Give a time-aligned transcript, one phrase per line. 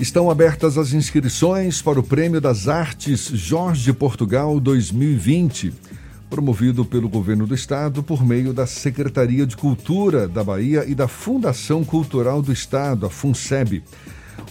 [0.00, 5.74] Estão abertas as inscrições para o Prêmio das Artes Jorge Portugal 2020,
[6.30, 11.08] promovido pelo Governo do Estado por meio da Secretaria de Cultura da Bahia e da
[11.08, 13.82] Fundação Cultural do Estado, a FUNSEB.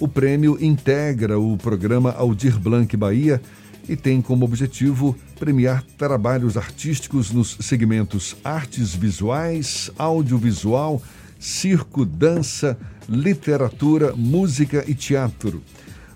[0.01, 3.41] O prêmio integra o programa Aldir Blanc Bahia
[3.87, 11.01] e tem como objetivo premiar trabalhos artísticos nos segmentos artes visuais, audiovisual,
[11.39, 12.77] circo, dança,
[13.07, 15.61] literatura, música e teatro.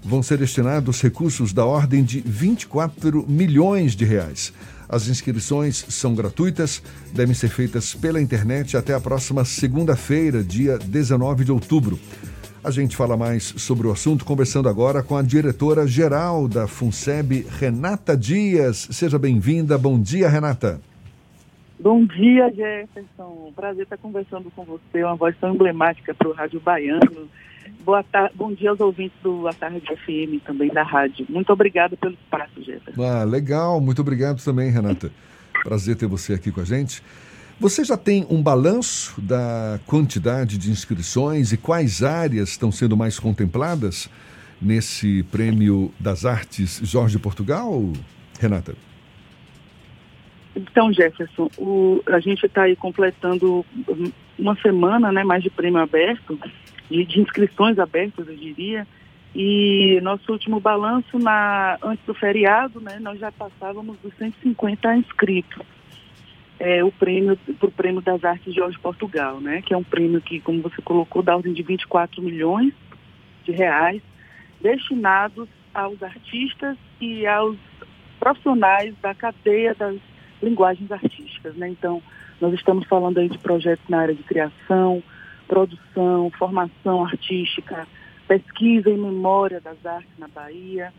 [0.03, 4.51] Vão ser destinados recursos da ordem de 24 milhões de reais.
[4.89, 6.81] As inscrições são gratuitas,
[7.13, 11.99] devem ser feitas pela internet até a próxima segunda-feira, dia 19 de outubro.
[12.63, 18.15] A gente fala mais sobre o assunto conversando agora com a diretora-geral da FUNSEB, Renata
[18.15, 18.87] Dias.
[18.91, 19.77] Seja bem-vinda.
[19.77, 20.79] Bom dia, Renata.
[21.81, 23.51] Bom dia, Jefferson.
[23.55, 27.27] Prazer estar conversando com você, uma voz tão emblemática para o Rádio Baiano.
[27.83, 31.25] Boa tarde, bom dia aos ouvintes do A Tarde FM, também da rádio.
[31.27, 33.03] Muito obrigada pelo espaço, Jefferson.
[33.03, 33.81] Ah, legal.
[33.81, 35.11] Muito obrigado também, Renata.
[35.63, 37.01] Prazer ter você aqui com a gente.
[37.59, 43.17] Você já tem um balanço da quantidade de inscrições e quais áreas estão sendo mais
[43.17, 44.07] contempladas
[44.61, 47.91] nesse Prêmio das Artes Jorge Portugal,
[48.39, 48.75] Renata?
[50.55, 53.65] Então, Jefferson, o, a gente está aí completando
[54.37, 56.37] uma semana, né, mais de prêmio aberto,
[56.89, 58.85] de, de, inscrições abertas, eu diria,
[59.33, 65.65] e nosso último balanço, na, antes do feriado, né, nós já passávamos dos 150 inscritos.
[66.59, 69.83] É, o prêmio para o prêmio das artes de hoje Portugal, né, que é um
[69.83, 72.73] prêmio que, como você colocou, da ordem de 24 milhões
[73.45, 74.01] de reais,
[74.61, 77.57] destinados aos artistas e aos
[78.19, 79.97] profissionais da cadeia das
[80.41, 81.55] linguagens artísticas.
[81.55, 81.69] Né?
[81.69, 82.01] Então,
[82.39, 85.03] nós estamos falando aí de projetos na área de criação,
[85.47, 87.87] produção, formação artística,
[88.27, 90.93] pesquisa e memória das artes na Bahia.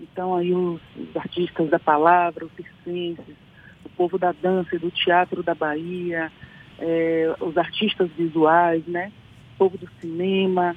[0.00, 3.36] Então, aí os, os artistas da palavra, os circenses,
[3.84, 6.32] o povo da dança e do teatro da Bahia,
[6.78, 9.12] é, os artistas visuais, né?
[9.54, 10.76] O povo do cinema,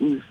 [0.00, 0.22] os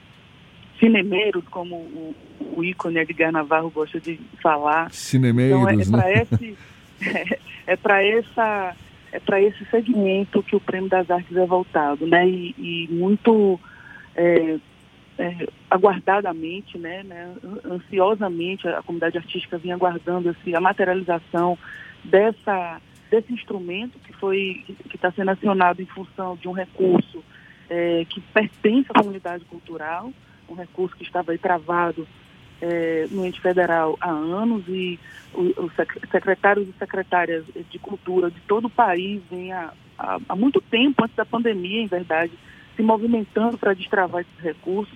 [0.81, 2.16] cinemeiros, como o,
[2.58, 4.92] o ícone Edgar Navarro gosta de falar.
[4.92, 6.58] Cinemeiros, então, é, é para esse,
[7.02, 8.75] é, é para essa
[9.14, 12.28] é para esse segmento que o Prêmio das Artes é voltado, né?
[12.28, 13.59] E, e muito
[14.16, 14.58] é,
[15.18, 17.34] é, aguardadamente, né, né,
[17.66, 21.58] ansiosamente, a comunidade artística vinha aguardando assim, a materialização
[22.03, 27.24] dessa, desse instrumento que foi que está sendo acionado em função de um recurso
[27.69, 30.12] é, que pertence à comunidade cultural,
[30.51, 32.07] um recurso que estava aí travado
[32.62, 35.00] é, no ente federal há anos e
[35.34, 35.73] os
[36.12, 41.03] secretários e secretárias de cultura de todo o país vêm há, há, há muito tempo,
[41.03, 42.34] antes da pandemia, em verdade,
[42.75, 44.94] se movimentando para destravar esses recursos.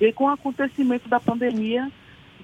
[0.00, 1.90] E aí, com o acontecimento da pandemia,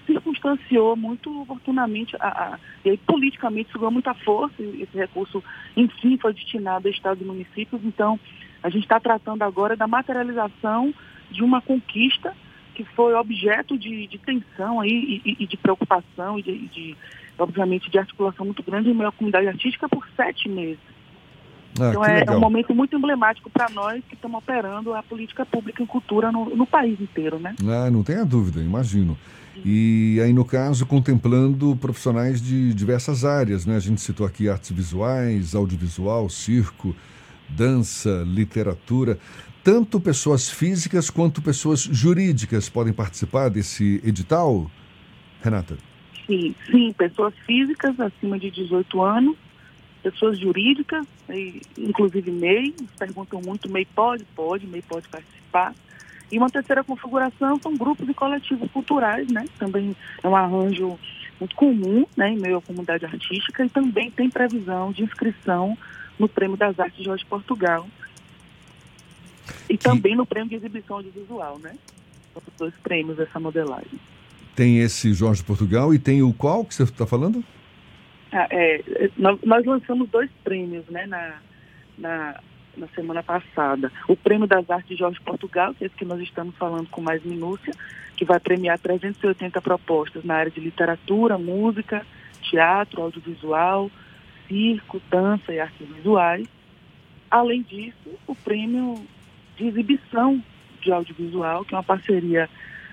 [0.07, 5.43] circunstanciou muito oportunamente, a, a, e aí politicamente ganhou muita força, esse recurso,
[5.77, 7.83] enfim, foi destinado a estados e municípios.
[7.85, 8.19] Então,
[8.63, 10.93] a gente está tratando agora da materialização
[11.31, 12.35] de uma conquista
[12.75, 16.97] que foi objeto de, de tensão aí, e, e, de preocupação e de, de,
[17.39, 20.79] obviamente, de articulação muito grande em meio à comunidade artística por sete meses.
[21.81, 25.45] Ah, então é, é, um momento muito emblemático para nós que estamos operando a política
[25.45, 27.57] pública em cultura no, no, país inteiro, né?
[27.67, 29.19] Ah, não tenha dúvida, imagino.
[29.65, 33.77] E aí, no caso, contemplando profissionais de diversas áreas, né?
[33.77, 36.95] A gente citou aqui artes visuais, audiovisual, circo,
[37.49, 39.19] dança, literatura.
[39.65, 44.71] Tanto pessoas físicas quanto pessoas jurídicas podem participar desse edital,
[45.43, 45.79] Renata?
[46.27, 49.35] Sim, sim, pessoas físicas acima de 18 anos,
[50.03, 51.07] pessoas jurídicas,
[51.79, 54.27] inclusive MEI, perguntam muito, MEI pode?
[54.37, 55.75] Pode, MEI pode participar.
[56.31, 59.47] E uma terceira configuração são grupos e coletivos culturais, né?
[59.59, 60.99] Também é um arranjo
[61.41, 65.77] muito comum né, em meio à comunidade artística e também tem previsão de inscrição
[66.19, 67.87] no Prêmio das Artes de Jorge Portugal.
[69.69, 71.75] E também no Prêmio de Exibição Audiovisual, né?
[72.35, 73.99] Os dois prêmios dessa modelagem.
[74.55, 77.43] Tem esse Jorge Portugal e tem o qual que você está falando?
[78.33, 78.83] Ah, é,
[79.17, 81.35] nós lançamos dois prêmios né, na,
[81.97, 82.41] na,
[82.77, 83.93] na, semana passada.
[84.09, 87.25] O Prêmio das Artes Jorge Portugal, que é esse que nós estamos falando com mais
[87.25, 87.73] minúcia,
[88.17, 92.05] que vai premiar 380 propostas na área de literatura, música,
[92.43, 93.91] teatro, audiovisual,
[94.49, 96.47] circo, dança e artes visuais.
[97.31, 99.05] Além disso, o prêmio
[99.57, 100.43] de exibição
[100.81, 102.49] de audiovisual, que é uma parceria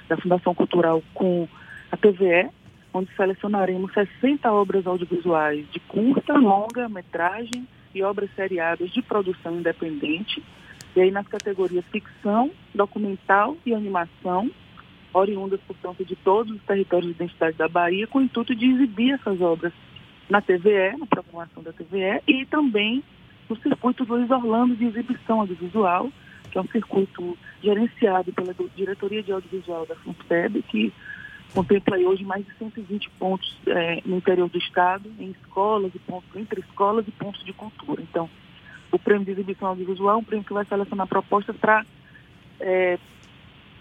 [0.08, 1.48] da Fundação Cultural com
[1.92, 2.50] a TVE,
[2.94, 10.44] onde selecionaremos 60 obras audiovisuais de curta, longa metragem e obras seriadas de produção independente,
[10.94, 14.52] E aí nas categorias ficção, documental e animação,
[15.14, 19.14] oriundas, portanto, de todos os territórios de identidade da Bahia, com o intuito de exibir
[19.14, 19.72] essas obras
[20.30, 23.04] na TVE, na programação da TVE, e também
[23.50, 26.10] no circuito do Orlando de exibição audiovisual,
[26.52, 30.94] que é um circuito gerenciado pela Diretoria de Audiovisual da FUNPEB, que
[31.54, 36.30] contempla hoje mais de 120 pontos é, no interior do estado, em escolas e pontos,
[36.36, 38.02] entre escolas e pontos de cultura.
[38.02, 38.30] Então,
[38.92, 41.86] o prêmio de exibição audiovisual é um prêmio que vai selecionar propostas para
[42.60, 43.00] é,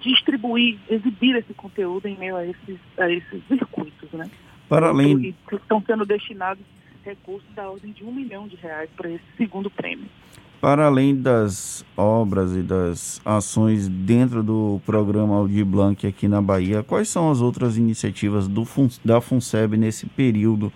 [0.01, 4.31] distribuir, exibir esse conteúdo em meio a esses, a esses circuitos, né?
[4.69, 5.35] Para além...
[5.53, 6.65] Estão sendo destinados
[7.05, 10.07] recursos da ordem de um milhão de reais para esse segundo prêmio.
[10.61, 16.83] Para além das obras e das ações dentro do programa Audi Blanc aqui na Bahia,
[16.83, 18.67] quais são as outras iniciativas do,
[19.03, 20.71] da FUNSEB nesse período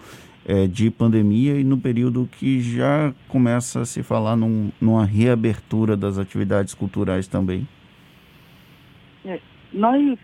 [0.46, 5.98] é, de pandemia e no período que já começa a se falar num, numa reabertura
[5.98, 7.68] das atividades culturais também?
[9.22, 9.38] É,
[9.70, 10.18] nós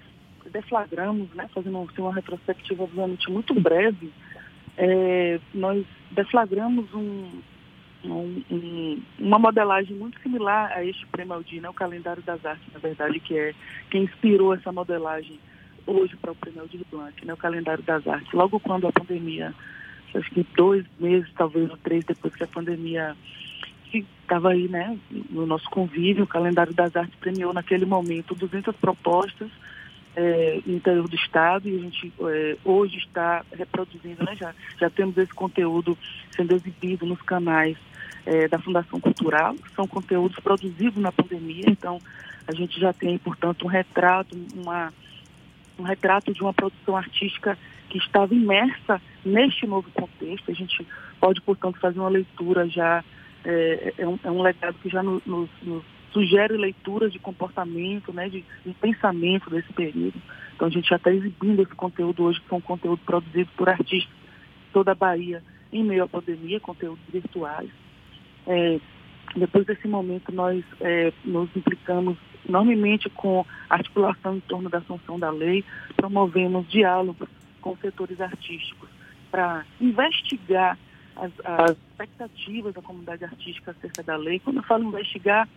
[0.51, 4.11] deflagramos, né, fazendo assim, uma retrospectiva obviamente muito breve,
[4.79, 7.29] é, nós deflagramos um,
[8.05, 12.73] um, um, uma modelagem muito similar a este prêmio Aldi, né, o calendário das artes,
[12.73, 13.55] na verdade, que é
[13.91, 15.39] quem inspirou essa modelagem
[15.87, 18.33] hoje para o prêmio Aldir Blanc, né, o calendário das artes.
[18.33, 19.55] Logo quando a pandemia,
[20.15, 23.17] acho que dois meses, talvez ou três depois que a pandemia
[23.93, 24.97] estava aí, né,
[25.31, 29.51] no nosso convívio, o calendário das artes premiou naquele momento 200 propostas
[30.17, 34.89] é, no interior do estado e a gente é, hoje está reproduzindo, né, já, já
[34.89, 35.99] temos esse conteúdo
[36.31, 37.77] sendo exibido nos canais
[38.27, 41.99] é, da Fundação Cultural, são conteúdos produzidos na pandemia, então
[42.47, 44.93] a gente já tem, portanto, um retrato, uma,
[45.79, 47.57] um retrato de uma produção artística
[47.89, 50.51] que estava imersa neste novo contexto.
[50.51, 50.87] A gente
[51.21, 53.05] pode, portanto, fazer uma leitura já,
[53.45, 55.23] é, é, um, é um, legado que já nos,
[56.13, 60.21] sugere leituras de comportamento, né, de, de pensamento desse período.
[60.55, 63.69] Então a gente já está exibindo esse conteúdo hoje, que é um conteúdo produzido por
[63.69, 67.71] artistas de toda a Bahia em meio à pandemia, conteúdos virtuais.
[68.47, 68.81] É,
[69.37, 72.17] depois desse momento, nós é, nos implicamos
[72.49, 75.65] enormemente com articulação em torno da sanção da lei,
[75.97, 77.29] promovemos diálogos
[77.61, 78.89] com setores artísticos
[79.31, 80.77] para investigar
[81.17, 84.41] as, as, expectativas da comunidade artística acerca da lei.
[84.41, 85.49] Quando eu falo investigar,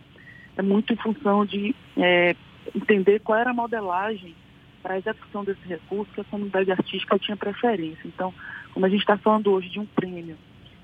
[0.56, 2.36] é muito em função de é,
[2.74, 4.34] entender qual era a modelagem
[4.82, 8.06] para a execução desse recurso que a comunidade artística tinha preferência.
[8.06, 8.32] Então,
[8.72, 10.36] como a gente está falando hoje de um prêmio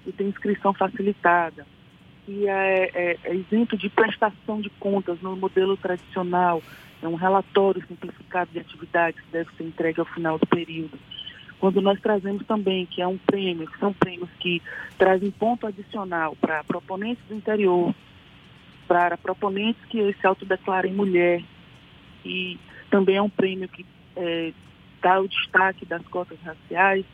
[0.06, 1.66] e tem inscrição facilitada,
[2.24, 6.62] que é, é, é isento de prestação de contas no modelo tradicional,
[7.02, 10.98] é um relatório simplificado de atividades que deve ser entregue ao final do período.
[11.58, 14.62] Quando nós trazemos também que é um prêmio, que são prêmios que
[14.96, 17.94] trazem ponto adicional para proponentes do interior,
[18.88, 21.42] para proponentes que se autodeclarem mulher,
[22.24, 22.58] e
[22.90, 23.84] também é um prêmio que
[24.16, 24.52] é,
[25.02, 27.04] dá o destaque das cotas raciais,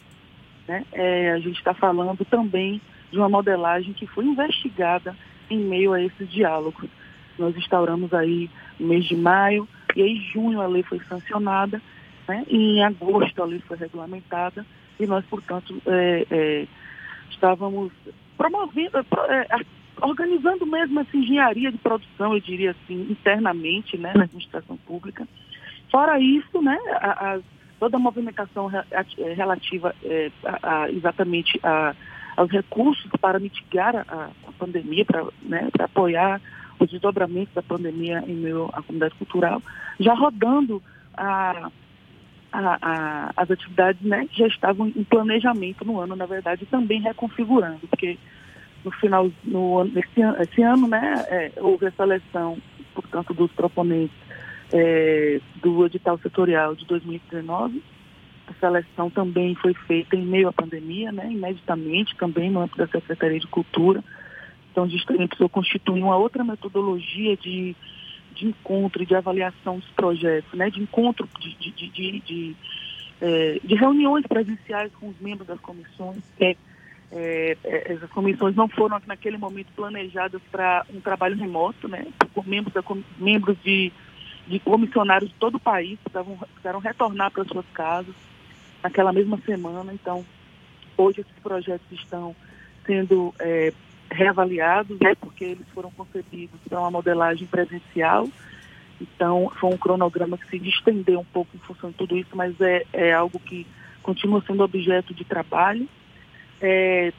[0.67, 0.85] né?
[0.93, 2.81] É, a gente está falando também
[3.11, 5.17] de uma modelagem que foi investigada
[5.51, 6.89] em meio a esses diálogos.
[7.39, 11.81] Nós instauramos aí no mês de maio, e aí em junho a lei foi sancionada,
[12.29, 12.45] né?
[12.49, 14.67] e em agosto a lei foi regulamentada,
[14.99, 16.67] e nós, portanto, é, é,
[17.31, 17.93] estávamos
[18.37, 18.99] promovendo,
[19.29, 19.65] é,
[20.01, 25.27] organizando mesmo essa engenharia de produção, eu diria assim, internamente, né, na administração pública.
[25.91, 27.41] Fora isso, né, a, a,
[27.79, 28.71] toda a movimentação
[29.37, 31.95] relativa é, a, a, exatamente a
[32.37, 36.41] aos recursos para mitigar a, a pandemia, para né, apoiar
[36.79, 39.63] os desdobramentos da pandemia em meio à comunidade cultural,
[39.99, 40.83] já rodando
[41.17, 41.71] a,
[42.53, 47.01] a, a, as atividades né, que já estavam em planejamento no ano, na verdade, também
[47.01, 48.19] reconfigurando, porque
[48.85, 49.85] no final, no,
[50.41, 52.59] esse ano, né, é, houve a seleção,
[52.95, 54.17] portanto, dos proponentes
[54.73, 57.83] é, do edital setorial de 2019,
[58.47, 62.87] a seleção também foi feita em meio à pandemia, né, imediatamente, também no âmbito da
[62.87, 64.03] Secretaria de Cultura.
[64.71, 67.75] Então, a gente precisou constituir uma outra metodologia de,
[68.35, 72.57] de encontro e de avaliação dos projetos, né, de encontro, de, de, de, de,
[73.21, 76.23] é, de reuniões presenciais com os membros das comissões.
[76.39, 76.57] É,
[77.13, 82.75] é, essas comissões não foram naquele momento planejadas para um trabalho remoto, né, por membros,
[82.75, 82.83] da,
[83.19, 83.93] membros de,
[84.47, 88.15] de comissionários de todo o país precisavam, precisaram retornar para suas casas
[88.83, 89.93] naquela mesma semana.
[89.93, 90.25] Então,
[90.97, 92.35] hoje esses projetos estão
[92.85, 93.73] sendo é,
[94.11, 98.29] reavaliados, né, porque eles foram concebidos para uma modelagem presencial.
[99.01, 102.59] Então, foi um cronograma que se estendeu um pouco em função de tudo isso, mas
[102.61, 103.67] é, é algo que
[104.03, 105.89] continua sendo objeto de trabalho.
[106.61, 107.13] É,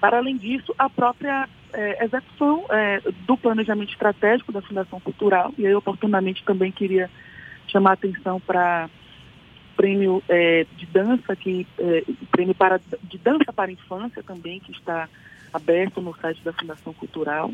[0.00, 5.66] para além disso, a própria é, execução é, do planejamento estratégico da Fundação Cultural, e
[5.66, 7.10] aí oportunamente também queria
[7.66, 8.88] chamar a atenção para
[9.78, 15.08] prêmio é, de dança, que é, prêmio para, de dança para infância também, que está
[15.52, 17.52] aberto no site da Fundação Cultural.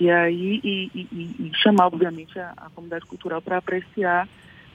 [0.00, 4.28] E aí e, e, e chamar, obviamente, a, a comunidade cultural para apreciar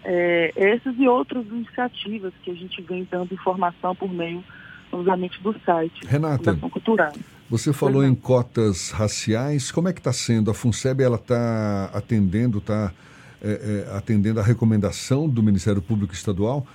[0.05, 4.41] é, essas e outras iniciativas que a gente vem dando informação por meio,
[4.89, 7.13] obviamente, do site Renata, da Fundação Cultural.
[7.49, 9.69] Você falou em cotas raciais.
[9.69, 10.49] Como é que está sendo?
[10.49, 12.93] A FUNSEB ela está atendendo, está
[13.41, 16.65] é, é, atendendo a recomendação do Ministério Público Estadual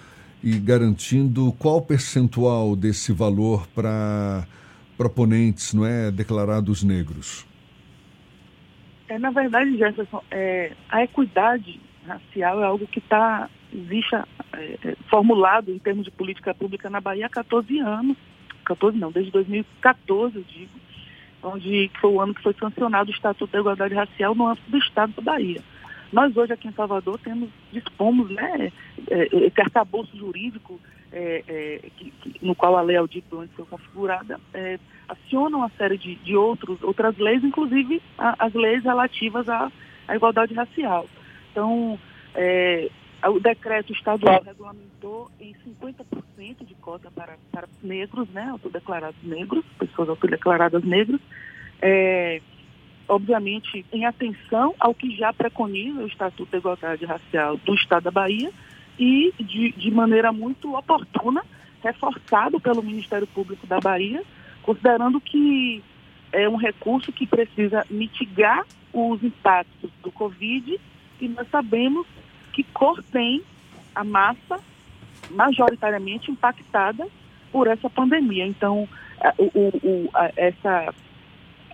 [0.42, 4.46] e garantindo qual percentual desse valor para
[4.96, 7.46] proponentes, não é, declarados negros?
[9.08, 14.96] É, na verdade, Jefferson, é, a equidade racial é algo que está existe é, é,
[15.10, 18.16] formulado em termos de política pública na Bahia há 14 anos.
[18.64, 20.72] 14 não, desde 2014, eu digo,
[21.42, 24.78] onde foi o ano que foi sancionado o Estatuto da Igualdade Racial no âmbito do
[24.78, 25.60] Estado da Bahia.
[26.14, 28.70] Nós hoje aqui em Salvador temos, dispomos, né,
[29.10, 30.80] é, esse arcabouço jurídico
[31.10, 34.78] é, é, que, que, no qual a lei Audito antes foi configurada, é,
[35.08, 39.72] aciona uma série de, de outros, outras leis, inclusive a, as leis relativas à,
[40.06, 41.08] à, igualdade racial.
[41.50, 41.98] Então,
[42.36, 42.88] é,
[43.26, 50.10] o decreto estadual regulamentou em 50% de cota para, para negros, né, autodeclarados negros, pessoas
[50.10, 51.20] autodeclaradas negras,
[51.82, 52.40] é,
[53.08, 58.10] obviamente em atenção ao que já preconiza o Estatuto da Igualdade Racial do Estado da
[58.10, 58.50] Bahia
[58.98, 61.42] e de, de maneira muito oportuna,
[61.82, 64.22] reforçado pelo Ministério Público da Bahia,
[64.62, 65.82] considerando que
[66.32, 70.80] é um recurso que precisa mitigar os impactos do Covid
[71.20, 72.06] e nós sabemos
[72.52, 73.42] que cor tem
[73.94, 74.58] a massa
[75.30, 77.06] majoritariamente impactada
[77.52, 78.46] por essa pandemia.
[78.46, 78.88] Então,
[79.38, 79.44] o,
[79.82, 80.94] o, a, essa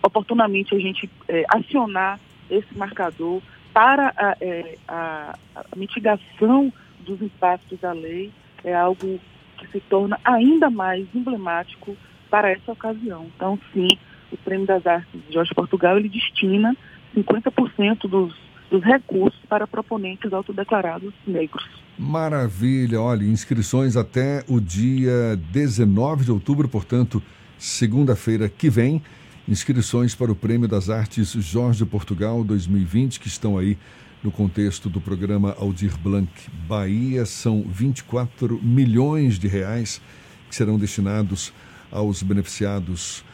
[0.02, 2.18] oportunamente a gente é, acionar
[2.50, 3.40] esse marcador
[3.72, 8.30] para a, é, a, a, mitigação dos impactos da lei
[8.64, 9.20] é algo
[9.58, 11.96] que se torna ainda mais emblemático
[12.28, 13.26] para essa ocasião.
[13.34, 13.88] Então, sim,
[14.32, 16.76] o Prêmio das Artes de Jorge Portugal ele destina
[17.14, 18.34] 50% dos,
[18.70, 21.64] dos recursos para proponentes autodeclarados negros.
[21.98, 23.00] Maravilha!
[23.00, 27.22] Olha, inscrições até o dia 19 de outubro, portanto,
[27.58, 29.02] segunda-feira que vem.
[29.50, 33.76] Inscrições para o Prêmio das Artes Jorge Portugal 2020, que estão aí
[34.22, 36.30] no contexto do programa Aldir Blanc
[36.68, 37.26] Bahia.
[37.26, 40.00] São 24 milhões de reais
[40.48, 41.52] que serão destinados
[41.90, 43.24] aos beneficiados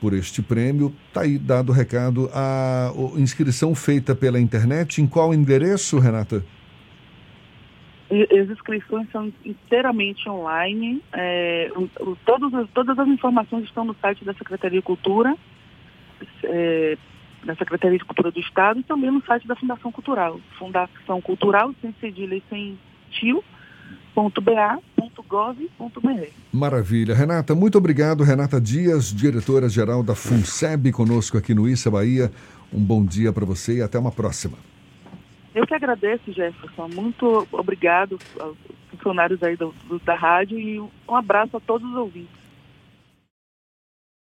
[0.00, 0.94] por este prêmio.
[1.08, 2.30] Está aí dado o recado.
[2.32, 6.42] A inscrição feita pela internet, em qual endereço, Renata?
[8.10, 11.02] As inscrições são inteiramente online.
[11.12, 11.70] É,
[12.24, 15.36] todas, todas as informações estão no site da Secretaria de Cultura,
[16.44, 16.96] é,
[17.44, 20.40] da Secretaria de Cultura do Estado e também no site da Fundação Cultural.
[20.58, 22.78] Fundação Cultural, sem cedilha e sem
[23.10, 23.42] tio,
[24.14, 25.60] .ba.gov.br.
[26.52, 27.14] Maravilha.
[27.14, 28.24] Renata, muito obrigado.
[28.24, 32.30] Renata Dias, diretora-geral da FUNSEB, conosco aqui no Issa Bahia.
[32.72, 34.56] Um bom dia para você e até uma próxima.
[35.54, 36.88] Eu que agradeço, Jefferson.
[36.88, 38.56] Muito obrigado aos
[38.90, 42.45] funcionários aí do, do, da rádio e um abraço a todos os ouvintes.